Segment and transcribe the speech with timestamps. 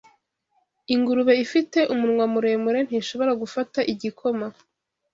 [0.93, 4.45] Ingurube ifite umunwa muremure ntishobora gufata igikoma